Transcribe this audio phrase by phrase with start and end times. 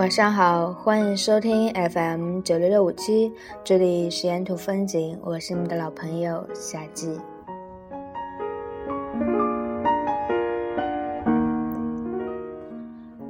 [0.00, 3.30] 晚上好，欢迎收听 FM 九六六五七，
[3.62, 7.20] 这里是沿途风景，我是你的老朋友夏季。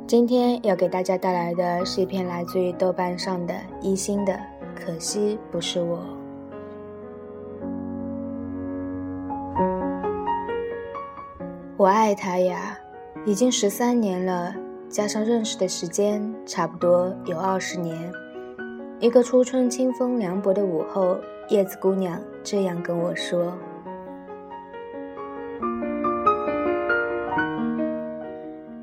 [0.06, 4.38] 今天要给大家带来的是一篇来自于豆瓣上的一星的，
[4.72, 5.98] 可惜不是我。
[11.76, 12.78] 我爱他呀，
[13.26, 14.54] 已经十三年了。
[14.90, 18.12] 加上认识的时间，差不多有二十年。
[18.98, 21.16] 一个初春清风凉薄的午后，
[21.48, 23.56] 叶子姑娘这样跟我说：“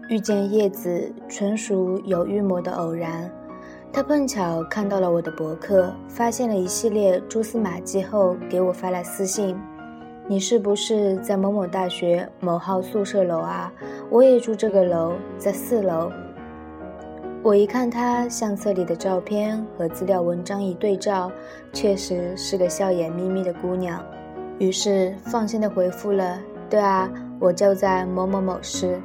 [0.10, 3.30] 遇见叶子，纯属有预谋的偶然。
[3.92, 9.60] 她碰巧看到了我的博客，发现了一系列蛛丝马迹后，给我发来私信。”
[10.30, 13.72] 你是不是在某某大学某号宿舍楼啊？
[14.10, 16.12] 我也住这个楼，在四楼。
[17.42, 21.32] 我一看他相册里的照片和资料文章一对照，
[21.72, 24.04] 确实是个笑眼眯眯的姑娘，
[24.60, 26.38] 于是放心的回复了
[26.70, 29.00] ：“对啊，我就在某某某室。”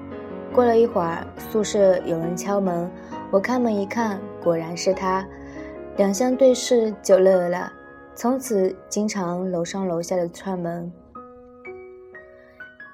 [0.52, 2.90] 过了一会儿，宿舍有人敲门，
[3.30, 5.24] 我开门一看，果然是他，
[5.98, 7.72] 两相对视就乐了，
[8.16, 10.92] 从此经常楼上楼下的串门。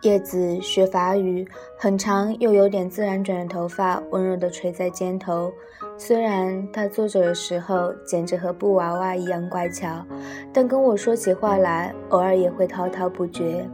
[0.03, 1.47] 叶子学法语，
[1.77, 5.53] 很长又有点自然卷的头发温柔地垂在肩头。
[5.97, 10.05] 虽然她坐着的时候简直和布娃娃一样乖巧，
[10.53, 13.69] 但跟我说起话来，偶尔也会滔滔不绝。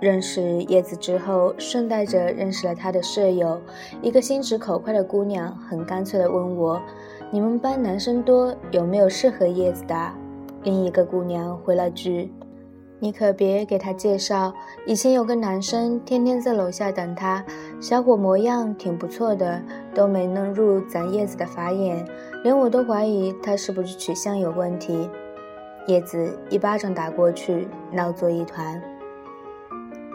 [0.00, 3.60] 认识叶子之后，顺带着认识了她的舍友，
[4.02, 6.80] 一个心直口快的姑娘，很干脆地问我
[7.30, 10.12] ：“你们班男生多，有没有适合叶子的？”
[10.64, 12.32] 另一个姑娘回了句。
[13.02, 14.52] 你可别给他介绍。
[14.86, 17.42] 以前有个男生天天在楼下等他，
[17.80, 19.60] 小伙模样挺不错的，
[19.94, 22.06] 都没能入咱叶子的法眼，
[22.44, 25.08] 连我都怀疑他是不是取向有问题。
[25.86, 28.80] 叶子一巴掌打过去，闹作一团。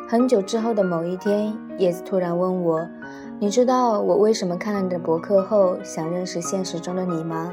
[0.07, 2.87] 很久之后的某一天，叶子突然问我
[3.41, 7.51] ：“你知道我为什么看了你的博客后想认识现实中的你吗？”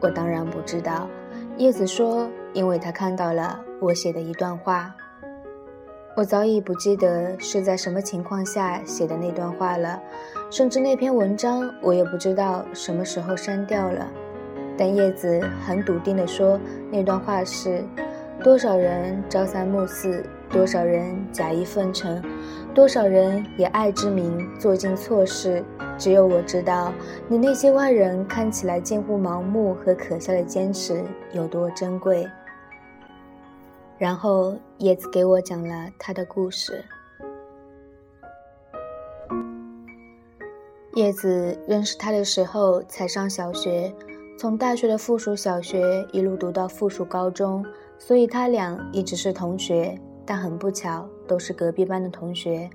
[0.00, 1.08] 我当然不知道。
[1.56, 4.94] 叶子说：“因为他看到了。”我写的一段话，
[6.14, 9.98] 我早已不记得是在什么情况下写的那段话了，
[10.50, 14.06] 甚至那篇文章我也不知道什么时候删掉了。
[14.76, 17.82] 但叶子很笃定地说，那段话是：
[18.44, 22.22] 多少人朝三暮四，多少人假意奉承，
[22.74, 25.64] 多少人以爱之名做尽错事，
[25.96, 26.92] 只有我知道，
[27.28, 31.02] 你那些外人看起来近乎盲目和可笑的坚持
[31.32, 32.26] 有多珍贵。
[34.00, 36.82] 然后叶子给我讲了他的故事。
[40.94, 43.94] 叶子认识他的时候才上小学，
[44.38, 47.62] 从大学的附属小学一路读到附属高中，
[47.98, 50.00] 所以他俩一直是同学。
[50.24, 52.70] 但很不巧，都是隔壁班的同学。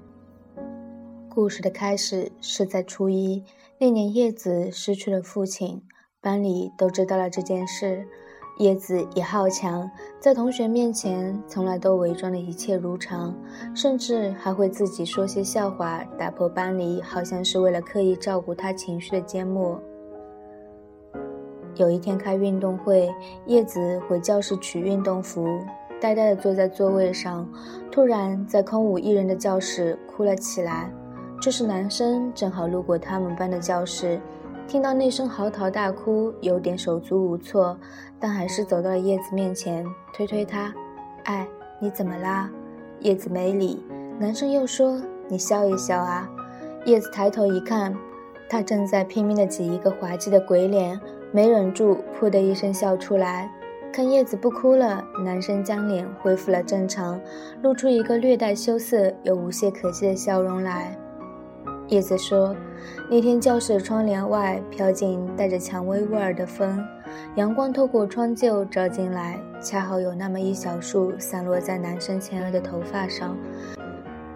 [1.27, 3.43] 故事的开始是在初一
[3.79, 5.81] 那年，叶子失去了父亲，
[6.21, 8.07] 班里都知道了这件事。
[8.57, 13.35] 叶子也好强，在同学面前从来都伪装的一切如常，
[13.75, 19.77] 甚至还会自己说些笑话，打破班里好像是为了刻意照顾他情绪的缄默。
[21.75, 23.13] 有一天开运动会，
[23.45, 25.45] 叶子回教室取运动服，
[25.99, 27.45] 呆呆地坐在座位上，
[27.91, 30.89] 突然在空无一人的教室哭了起来。
[31.41, 34.17] 这时男生正好路过他们班的教室。
[34.67, 37.77] 听到那声嚎啕大哭，有点手足无措，
[38.19, 40.73] 但还是走到了叶子面前，推推她
[41.25, 41.47] ：“哎，
[41.79, 42.49] 你怎么啦？”
[42.99, 43.83] 叶子没理。
[44.19, 44.99] 男生又说
[45.29, 46.27] ：“你笑一笑啊。”
[46.85, 47.95] 叶子抬头一看，
[48.49, 50.99] 他正在拼命的挤一个滑稽的鬼脸，
[51.31, 53.51] 没忍住，噗的一声笑出来。
[53.93, 57.19] 看叶子不哭了，男生将脸恢复了正常，
[57.61, 60.97] 露出一个略带羞涩又无懈可击的笑容来。
[61.89, 62.55] 叶子说
[63.09, 66.83] ：“那天教室窗帘外飘进带着蔷薇味儿的风，
[67.35, 73.37] 阳光透过窗旧照进来，恰好有那么一小束散落在男生前额的头发上。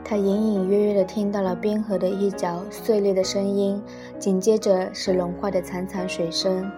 [0.04, 3.82] 他隐隐约约地听到了冰河的一角碎裂的声音，
[4.20, 6.72] 紧接着是融化的潺潺水声。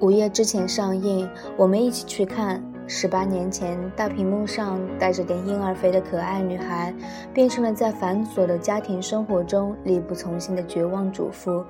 [0.00, 2.62] 午夜之前上映，我们一起去看。”
[2.94, 6.94] 十八年前，大屏幕上带着点婴儿肥的可爱女孩，
[7.32, 11.64] 变成了在繁琐的家庭生活中力不从心的绝望主妇。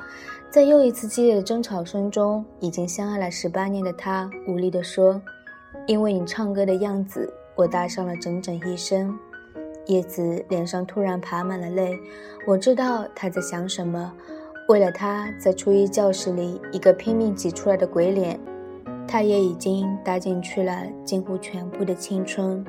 [0.51, 5.23] 在又一次激烈的争吵声中，已经相爱了十八年的她无力地说
[5.87, 9.17] ：“因为你唱歌的样子，我搭上了整整一生。”
[9.87, 11.97] 叶子脸上突然爬满了泪。
[12.49, 14.13] 我知道她在想什么。
[14.69, 18.39] 为了他，在初一教室里一个拼命挤出来的鬼脸，
[19.07, 22.65] 他也已经搭进去了近乎全部的青春。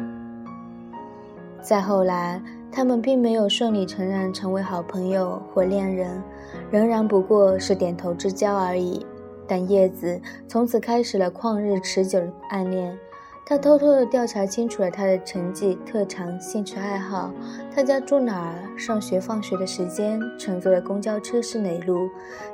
[1.61, 2.41] 再后来，
[2.71, 6.21] 他们并没有顺理成章成为好朋友或恋人，
[6.69, 9.05] 仍然不过是点头之交而已。
[9.47, 12.97] 但叶子从此开始了旷日持久的暗恋。
[13.45, 17.29] 他偷偷地调查清楚了他的成绩、特长、兴趣爱好，
[17.75, 22.09] 他家住哪儿，上学放学的时间，乘坐的公交车是哪路。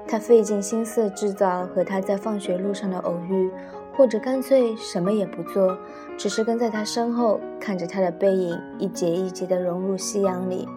[0.07, 3.51] 他费尽心思制造和他在放学路上的偶遇，
[3.95, 5.77] 或者干脆什么也不做，
[6.18, 10.68] 只是跟在他身后，看着他的背影一节一节地融入夕阳里。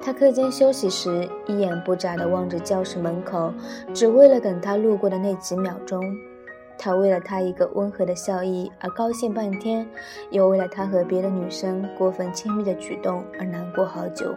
[0.00, 3.52] 他课间休息时，一眼不眨地望着教室门口，
[3.94, 6.02] 只为了等他路过的那几秒钟。
[6.78, 9.86] 他为了他一个温和的笑意而高兴半天，
[10.30, 14.34] 又为了他和别的女生过分亲密的举动而难过好久。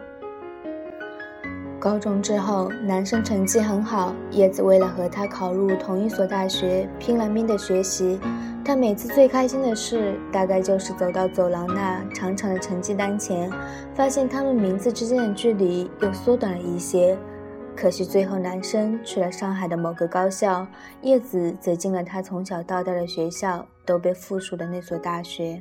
[1.79, 8.19] 高中之后，男生成绩很好，叶子为了和他考入同一所大学，拼了命的学习。
[8.63, 13.51] 他每次最开心的事，大概就是走到走廊那长长的成绩单前，
[13.95, 17.17] 发现他们名字之间的距离又缩短了一些。
[17.81, 20.67] 可惜最后，男生去了上海的某个高校，
[21.01, 25.59] 叶子则进了他从小到大的学校都被附属的那所大学。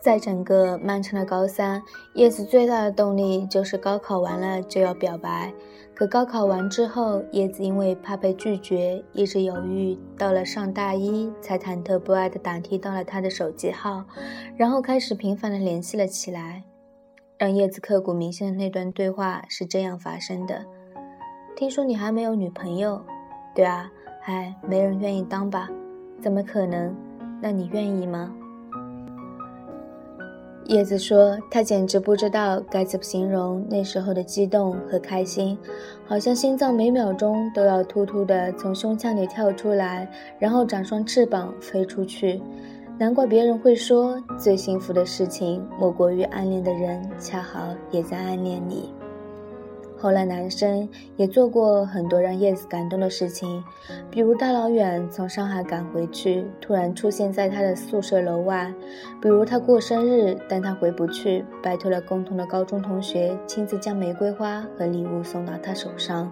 [0.00, 1.82] 在整个漫长的高三，
[2.14, 5.52] 叶子最大的动力就是高考完了就要表白。
[5.96, 14.04] 可高考完之后，叶子因为怕被拒绝，一直犹豫，到了上大一才忐忑不安地打听到了他的手机号，
[14.56, 16.62] 然后开始频繁地联系了起来。
[17.36, 20.64] 让叶子刻骨铭心的那段对话是这样发生的：
[21.56, 23.00] 听说你还没有女朋友，
[23.54, 23.88] 对啊，
[24.20, 25.68] 还没人愿意当吧？
[26.20, 26.92] 怎么可能？
[27.40, 28.34] 那你愿意吗？
[30.64, 35.56] 叶子说：“他简直不知道该怎么形容那时候的激动和开心，
[36.06, 40.10] 好像心脏每秒钟都要突突的从胸腔里跳出来，
[40.40, 42.42] 然后长双翅膀飞出去。”
[42.98, 47.60] 难怪别人会说，最幸福的事情莫过于暗恋的人恰好
[47.90, 48.92] 也在暗恋你。
[50.04, 50.86] 后来，男生
[51.16, 53.64] 也做过很多让叶子感动的事情，
[54.10, 58.70] 比如大老远从上海赶回去，突然出现在他的宿舍楼外；
[59.18, 66.30] 比如他过生日，但他回不去，拜托了共同的高中同学亲自将玫瑰花和礼物送到他手上。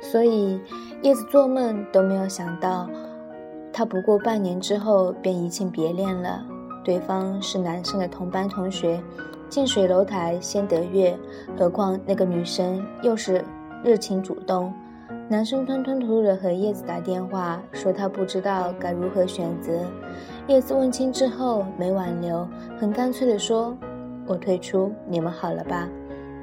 [0.00, 0.58] 所以，
[1.02, 2.88] 叶子做梦都没有想到。
[3.74, 6.42] 他不过半年之后便移情别恋了，
[6.82, 8.98] 对方是男生的同班同学，
[9.48, 11.16] 近水楼台先得月，
[11.56, 13.44] 何况那个女生又是
[13.82, 14.72] 热情主动。
[15.28, 19.72] 男生吞吞吐吐地和叶子打电话，说他不知道该如何选择。
[20.48, 22.46] 叶子问清之后没挽留，
[22.78, 23.76] 很干脆地说
[24.26, 25.88] ：“我退出，你们好了吧？”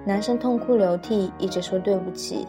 [0.05, 2.47] 男生痛哭流涕，一直说对不起。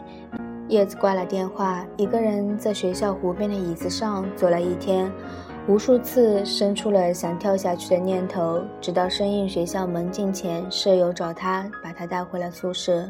[0.69, 5.11] 叶子挂了电话，一个人在学校湖边的椅子上坐了一天，
[5.65, 8.61] 无数次生出了想跳下去的念头。
[8.81, 13.09] 直到生硬学校门禁前，舍友找他，把他带回了宿舍。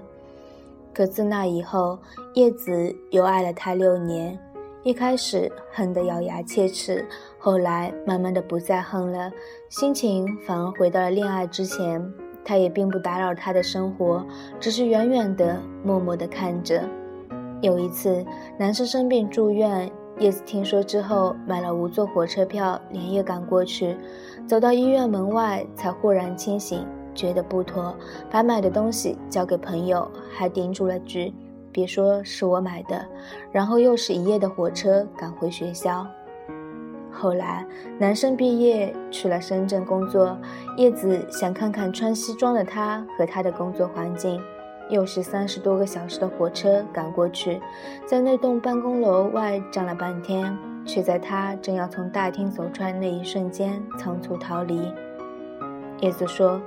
[0.93, 1.97] 可自那以后，
[2.35, 4.37] 叶子又爱了他六年。
[4.83, 7.03] 一开始恨得咬牙切齿，
[7.39, 9.31] 后来慢慢的不再恨了，
[9.69, 12.13] 心情反而回到了恋爱之前。
[12.45, 14.23] 他也并不打扰他的生活，
[14.59, 16.83] 只是远远的、默默的看着。
[17.61, 18.23] 有一次，
[18.59, 19.89] 男生生病住院，
[20.19, 23.97] 叶子听说之后，买了五座火车票，连夜赶过去。
[24.47, 27.95] 走到医院门外，才忽然清醒，觉得不妥，
[28.29, 31.33] 把买的东西交给朋友，还叮嘱了句
[31.73, 33.05] ：“别说是我买的。”
[33.51, 36.05] 然后又是一夜的火车赶回学校。
[37.11, 37.65] 后来，
[37.99, 40.37] 男生毕业去了深圳工作，
[40.77, 44.41] 叶子想看看穿西装的他和他的工作环境。
[44.89, 47.61] 又是三十多个小时的火车赶过去，
[48.05, 54.91] 在那栋办公楼外站了半天，却在他正要从大厅走出来那一瞬间仓促逃离。
[55.99, 56.61] 叶子说：“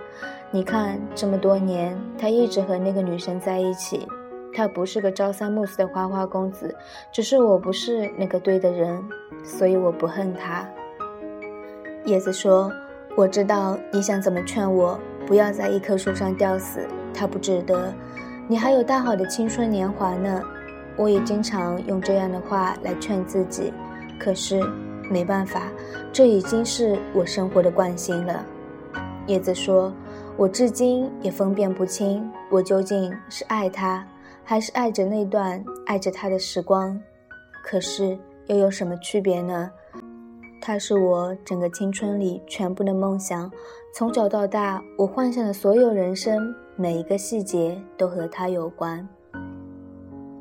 [0.50, 4.08] 你看，这么多年，他一直和那个女生在一起。
[4.54, 6.74] 他不是个朝三暮四的花花公子，
[7.12, 9.04] 只是我不是那个对的人，
[9.44, 10.66] 所以我不恨他。”
[12.06, 12.72] 叶子说
[13.14, 16.80] ：“我知道你想怎么劝我，不要在一棵树上吊死。”
[17.16, 17.92] 他不值得，
[18.46, 20.42] 你还有大好的青春年华呢。
[20.98, 23.70] 我也经常用这样的话来劝自己，
[24.18, 24.58] 可是
[25.10, 25.64] 没办法，
[26.10, 28.44] 这已经是我生活的惯性了。
[29.26, 29.92] 叶子说
[30.38, 34.06] ：“我至今也分辨不清，我究竟是爱他，
[34.42, 36.98] 还是爱着那段爱着他的时光。
[37.62, 39.70] 可是又有什么区别呢？
[40.62, 43.50] 他是我整个青春里全部的梦想，
[43.94, 49.08] 从小到大，我幻想的所有人生。”每一个细节都和他有关。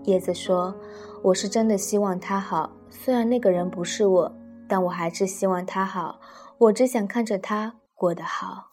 [0.03, 0.75] 叶子说
[1.23, 4.31] ：“我是真的希望他好，虽然那个人不是我，
[4.67, 6.19] 但我还是希望他好。
[6.57, 8.71] 我只想看着他过得好。”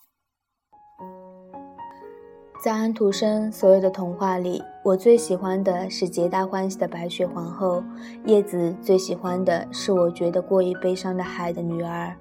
[2.62, 7.82] 在安徒生所有的童话里，我最喜欢的是皆大欢喜的白雪皇后。
[8.24, 12.14] 叶子最喜欢的是我觉得过于悲伤的海的女儿。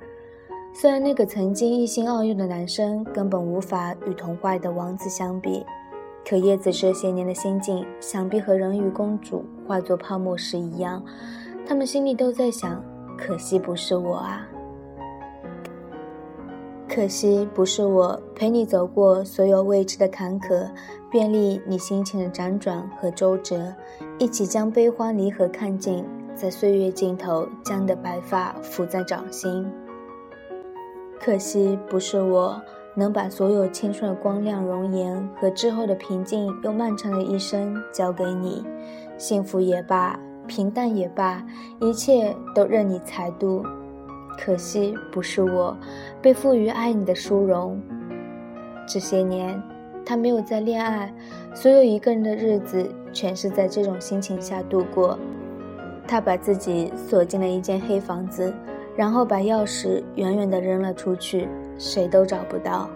[0.73, 5.65] 虽然那个曾经一心二用的男生根本无法与童话里的王子相比，
[6.27, 11.03] 可叶子这些年的心境，想必和人鱼公主化作泡沫时一样。
[11.67, 12.83] 他们心里都在想：
[13.17, 14.47] 可惜不是我啊。
[16.87, 20.69] 可惜不是我陪你走过所有未知的坎坷，
[21.11, 23.73] 便利你心情的辗转和周折，
[24.17, 29.69] 一起将悲欢离合看尽，在岁月尽头将你的白发抚在掌心。
[31.23, 32.59] 可惜不是我
[32.95, 38.65] 能把所有青春的光亮容颜和之后的平静又漫长的一生交给你，
[39.19, 41.45] 幸福也罢，平淡也罢，
[41.79, 43.63] 一切都任你裁度。
[44.35, 45.77] 可惜不是我，
[46.23, 47.79] 被赋予爱你的殊荣。
[48.87, 49.61] 这些年，
[50.03, 51.13] 他没有再恋爱，
[51.53, 55.19] 所有一个人的日子全是在这种心情下度过。
[56.07, 58.51] 他把自己锁进了一间黑房子，
[58.95, 62.89] 然后把钥匙远远地扔了出去，谁都找不到。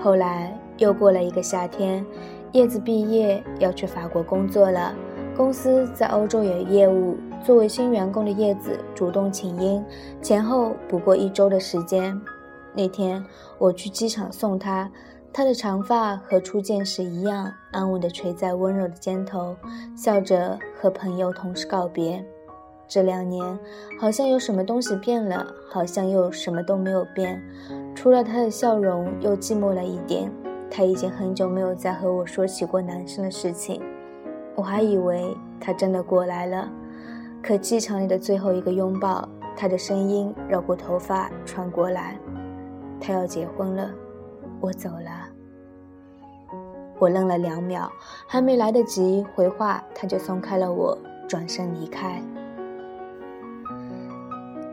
[0.00, 2.04] 后来又过了一个夏天，
[2.52, 4.94] 叶子毕业要去法国工作了，
[5.36, 7.16] 公司在欧洲有业务。
[7.44, 9.84] 作为新员工的叶子主动请缨，
[10.20, 12.20] 前后不过一周的时间。
[12.74, 13.24] 那天
[13.58, 14.90] 我去机场送他，
[15.32, 19.56] 他的长发和初见时一样安稳地垂在温柔的肩头，
[19.96, 22.24] 笑着和朋友同事告别。
[22.88, 23.58] 这两年
[24.00, 27.40] 好像有什么东西变了，好像又什么都没有变，
[27.94, 30.32] 除了他的笑容又寂寞了一点。
[30.70, 33.82] 他已经很久没有再和我说起过男生的事情，
[34.54, 36.68] 我还以为他真的过来了。
[37.42, 39.26] 可机场里的最后一个拥抱，
[39.56, 42.18] 他的声音绕过头发传过来，
[43.00, 43.90] 他要结婚了，
[44.60, 45.28] 我走了。
[46.98, 47.90] 我愣了两秒，
[48.26, 52.22] 还没来得及回话，他就松开了我，转身离开。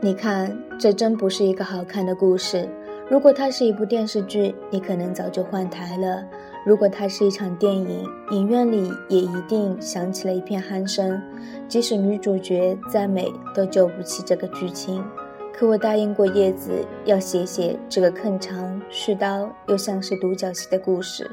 [0.06, 2.68] 你看，这真不是一个好看的故事。
[3.10, 6.24] 如果它是一部电视剧，你可能早就换台了。
[6.64, 11.20] 如果它是一场电影，影院里也一定响起了一片鼾声。
[11.66, 15.04] 即使女主角再美，都救不起这个剧情。
[15.52, 16.70] 可我答应过叶子，
[17.04, 21.28] 要写写这个铿锵絮叨又像是独角戏的故事，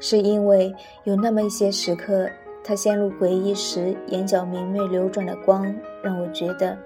[0.00, 2.28] 是因为有那么一些时刻，
[2.64, 6.76] 他陷入回忆时眼角明媚流转的光，让我觉得，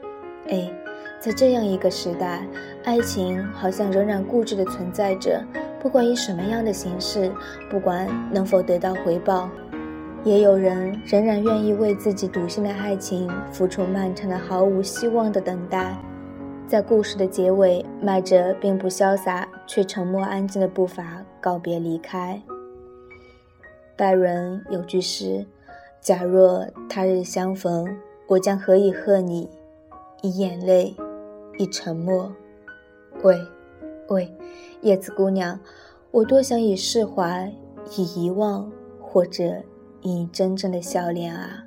[0.51, 0.71] 哎，
[1.21, 2.47] 在这样一个时代，
[2.83, 5.45] 爱情好像仍然固执地存在着。
[5.79, 7.31] 不管以什么样的形式，
[7.71, 9.51] 不管能否得到回报，
[10.25, 15.95] 也有人仍然愿意为自己笃信的爱情付出漫长的、毫无希望的等待，
[16.67, 22.41] 在故事的结尾，迈着并不潇洒却沉默安静的步伐告别离开。
[23.95, 25.45] 拜伦有句诗
[26.01, 27.87] ：“假若他日相逢，
[28.27, 29.51] 我将何以贺你？
[30.23, 30.95] 以眼泪，
[31.63, 32.35] 以沉默。”
[33.23, 33.39] 喂。
[34.09, 34.29] 喂，
[34.81, 35.61] 叶子姑娘，
[36.11, 37.55] 我多想以释怀，
[37.97, 38.69] 以遗忘，
[39.01, 39.63] 或者
[40.01, 41.63] 以真正的笑脸啊！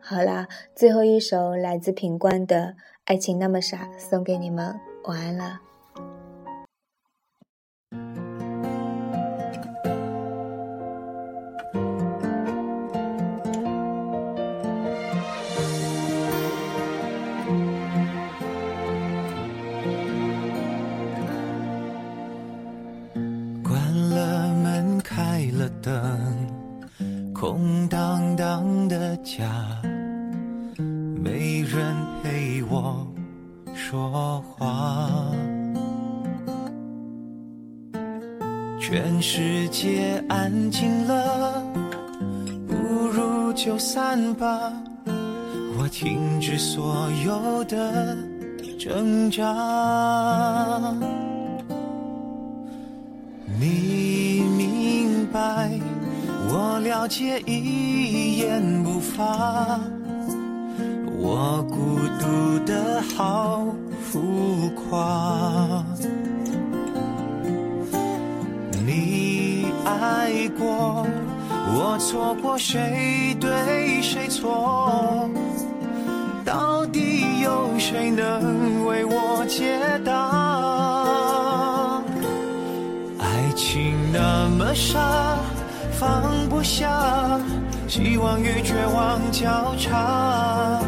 [0.00, 2.56] 好啦，最后一首来自品冠的
[3.04, 5.60] 《爱情那么傻》，送给你们，晚安了。
[49.30, 50.92] 挣扎。
[53.60, 55.70] 你明白？
[56.48, 59.78] 我了解，一言不发。
[61.16, 63.66] 我孤独的好
[64.02, 65.84] 浮夸。
[68.84, 71.06] 你爱过，
[71.72, 75.30] 我错过，谁对谁错？
[76.44, 79.19] 到底有谁能为我
[79.60, 79.76] 解
[80.06, 82.02] 答？
[83.18, 85.36] 爱情那么傻。
[85.98, 87.38] 放不下，
[87.86, 90.80] 希望与绝望交叉。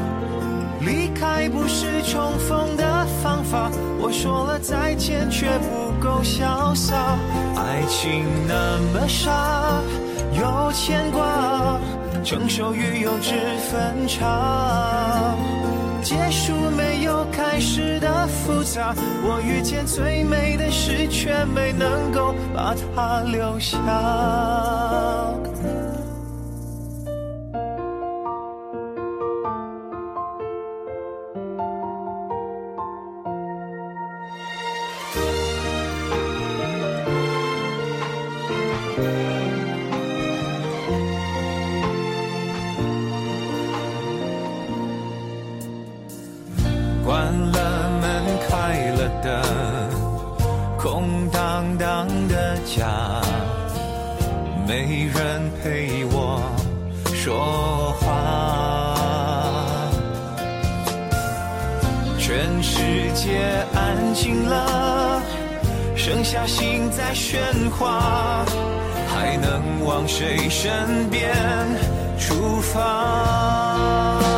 [0.80, 6.96] 离开不是重逢的方法，我说了再见却不够潇洒。
[7.54, 9.82] 爱情那么傻，
[10.32, 11.78] 有牵挂，
[12.24, 13.34] 成熟与幼稚
[13.70, 15.36] 分岔。
[16.02, 18.92] 结束没有开始的复杂，
[19.22, 23.78] 我遇见最美的事，却没能够把它留下。
[66.62, 68.44] 心在喧哗，
[69.08, 71.34] 还能往谁身边
[72.16, 74.31] 出发？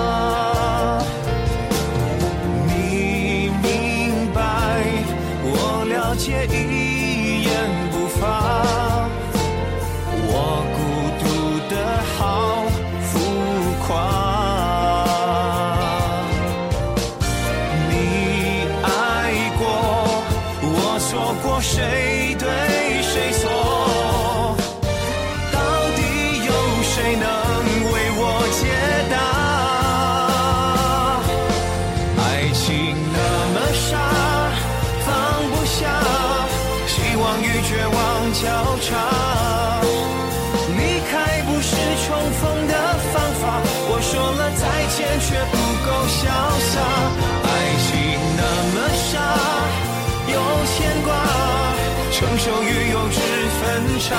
[54.05, 54.11] 差。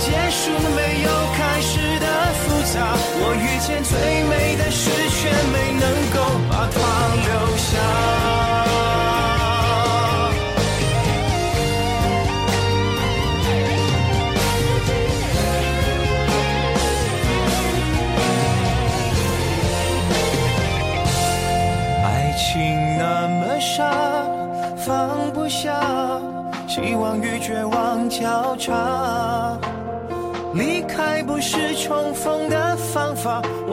[0.00, 2.06] 结束没有开始的
[2.40, 2.76] 复杂，
[3.24, 3.92] 我遇见最
[4.24, 6.16] 美的事，却没能够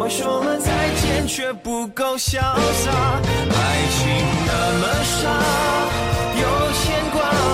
[0.10, 2.41] 说了再见却不够潇洒。
[2.41, 4.08] 爱情
[4.48, 5.19] 那么傻
[6.41, 6.43] 有
[6.74, 7.48] 牵挂